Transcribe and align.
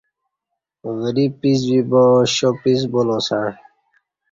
وری 1.01 1.25
پیس 1.39 1.59
بیبا 1.69 2.03
شاپیس 2.35 2.81
بولاسسݩع 2.91 3.47